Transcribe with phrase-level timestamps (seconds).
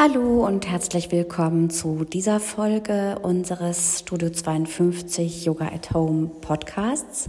[0.00, 7.28] Hallo und herzlich willkommen zu dieser Folge unseres Studio 52 Yoga at Home Podcasts.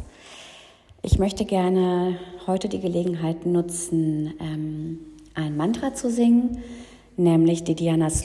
[1.02, 5.00] Ich möchte gerne heute die Gelegenheit nutzen, ähm,
[5.34, 6.62] ein Mantra zu singen,
[7.18, 7.74] nämlich die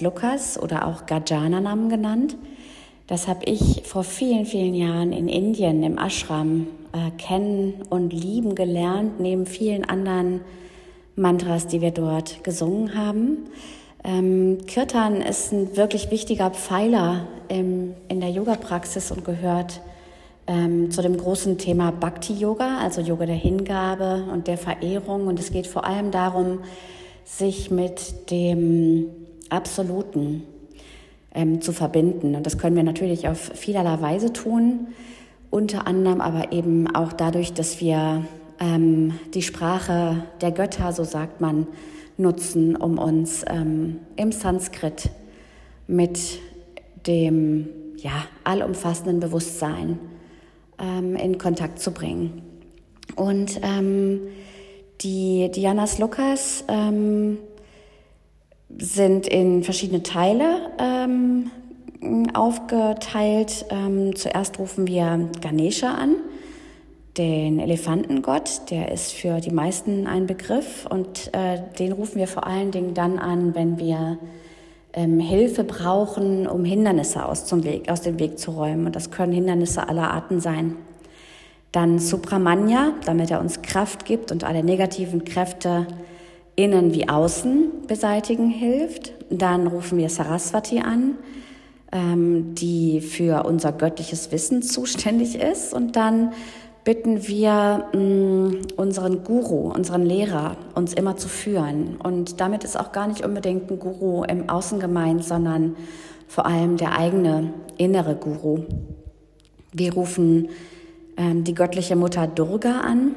[0.02, 2.36] Lukas oder auch Gajananam genannt.
[3.06, 8.54] Das habe ich vor vielen, vielen Jahren in Indien im Ashram äh, kennen und lieben
[8.54, 10.42] gelernt, neben vielen anderen
[11.16, 13.38] Mantras, die wir dort gesungen haben.
[14.06, 19.80] Ähm, Kirtan ist ein wirklich wichtiger Pfeiler im, in der Yoga-Praxis und gehört
[20.46, 25.26] ähm, zu dem großen Thema Bhakti-Yoga, also Yoga der Hingabe und der Verehrung.
[25.26, 26.58] Und es geht vor allem darum,
[27.24, 29.06] sich mit dem
[29.48, 30.42] Absoluten
[31.34, 32.34] ähm, zu verbinden.
[32.34, 34.88] Und das können wir natürlich auf vielerlei Weise tun,
[35.50, 38.26] unter anderem aber eben auch dadurch, dass wir
[38.60, 41.66] ähm, die Sprache der Götter, so sagt man,
[42.16, 45.10] nutzen, um uns ähm, im Sanskrit
[45.86, 46.40] mit
[47.06, 49.98] dem ja, allumfassenden Bewusstsein
[50.78, 52.42] ähm, in Kontakt zu bringen.
[53.16, 54.20] Und ähm,
[55.00, 57.38] die Dianas Lukas ähm,
[58.78, 61.50] sind in verschiedene Teile ähm,
[62.32, 63.66] aufgeteilt.
[63.70, 66.16] Ähm, zuerst rufen wir Ganesha an
[67.16, 72.46] den Elefantengott, der ist für die meisten ein Begriff und äh, den rufen wir vor
[72.46, 74.18] allen Dingen dann an, wenn wir
[74.92, 78.86] ähm, Hilfe brauchen, um Hindernisse aus, zum Weg, aus dem Weg zu räumen.
[78.86, 80.76] Und das können Hindernisse aller Arten sein.
[81.72, 85.86] Dann Supramanya, damit er uns Kraft gibt und alle negativen Kräfte
[86.56, 89.12] innen wie außen beseitigen hilft.
[89.30, 91.16] Dann rufen wir Saraswati an,
[91.90, 95.74] ähm, die für unser göttliches Wissen zuständig ist.
[95.74, 96.32] Und dann
[96.84, 101.96] bitten wir mh, mm, unseren Guru, unseren Lehrer, uns immer zu führen.
[101.96, 105.76] Und damit ist auch gar nicht unbedingt ein Guru im Außen gemeint, sondern
[106.28, 108.64] vor allem der eigene innere Guru.
[109.72, 110.50] Wir rufen
[111.16, 113.16] ähm, die göttliche Mutter Durga an,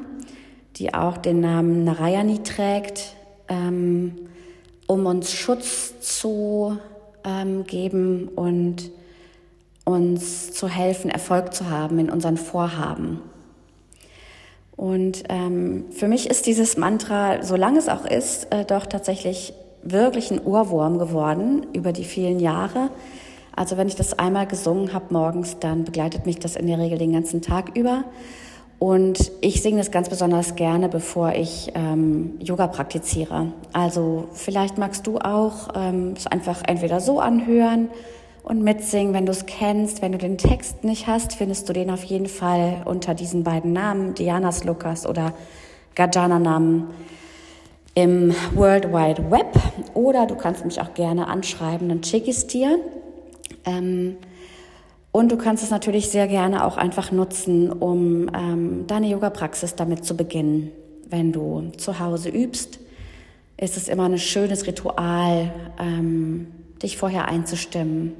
[0.76, 3.14] die auch den Namen Narayani trägt,
[3.48, 4.14] ähm,
[4.86, 6.78] um uns Schutz zu
[7.24, 8.90] ähm, geben und
[9.84, 13.20] uns zu helfen, Erfolg zu haben in unseren Vorhaben.
[14.78, 19.52] Und ähm, für mich ist dieses Mantra, solange es auch ist, äh, doch tatsächlich
[19.82, 22.90] wirklich ein Ohrwurm geworden über die vielen Jahre.
[23.56, 26.96] Also wenn ich das einmal gesungen habe morgens, dann begleitet mich das in der Regel
[26.96, 28.04] den ganzen Tag über.
[28.78, 33.52] Und ich singe das ganz besonders gerne, bevor ich ähm, Yoga praktiziere.
[33.72, 37.88] Also vielleicht magst du auch ähm, es einfach entweder so anhören
[38.48, 40.00] und mitsingen, wenn du es kennst.
[40.00, 43.74] Wenn du den Text nicht hast, findest du den auf jeden Fall unter diesen beiden
[43.74, 45.34] Namen, Dianas Lukas oder
[45.94, 46.88] Gajananam
[47.94, 49.52] im World Wide Web.
[49.92, 52.78] Oder du kannst mich auch gerne anschreiben, dann schicke ich es dir.
[53.66, 54.16] Ähm,
[55.12, 60.06] und du kannst es natürlich sehr gerne auch einfach nutzen, um ähm, deine Yoga-Praxis damit
[60.06, 60.72] zu beginnen.
[61.10, 62.80] Wenn du zu Hause übst,
[63.58, 66.46] ist es immer ein schönes Ritual, ähm,
[66.82, 68.14] dich vorher einzustimmen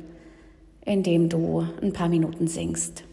[0.88, 3.04] indem du ein paar Minuten singst.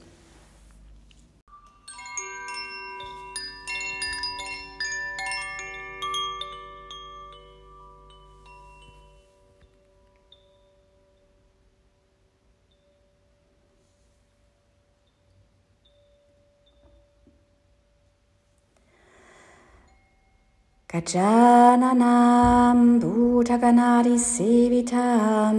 [20.87, 25.57] Gajananam Bhutaganadi Sevitam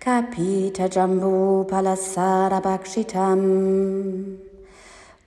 [0.00, 4.38] Kapita Jambu Palasara Bhakshitam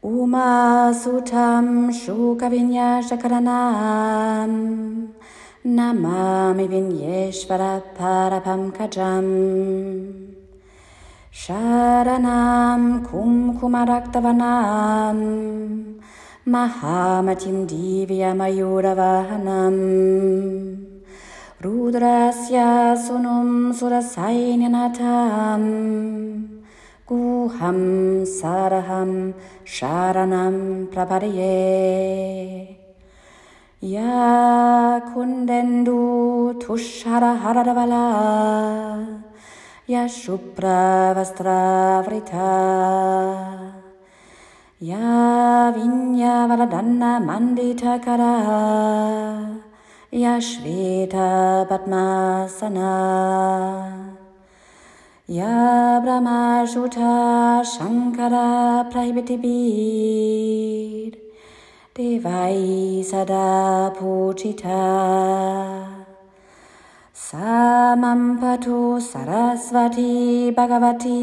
[0.01, 5.09] Uma Sutam Shukavinya Shakaranam
[5.65, 9.27] Namami Vinyeshvara Parapankajam
[11.33, 15.17] Sharanam Kumkumaraktavanam
[16.47, 20.90] Mahamatim Divya Mayuravahanam
[21.63, 22.59] रुद्रस्य
[23.05, 23.49] सुनुं
[23.79, 25.63] सुरसैन्यनाथां
[27.09, 27.79] गुहं
[28.37, 29.11] सरहं
[29.75, 30.55] शरणं
[30.93, 31.59] प्रपरये
[33.93, 34.15] या
[35.13, 38.07] कुन्देन्दुतुषरहरवला
[39.89, 42.51] या शुभ्रवस्त्रावृता
[44.91, 45.09] या
[45.75, 48.35] विन्यावलदन्नमण्डितकरा।
[50.13, 51.31] Vastravrita Ya vinya valadana mandita kara
[51.61, 52.91] Yashveta Padmasana.
[55.27, 61.15] Ya Brahma Shuta Shankara Prahibitibir
[61.95, 64.83] Devai Sada Puchita.
[67.13, 71.21] Sa Samampatu Sarasvati Bhagavati.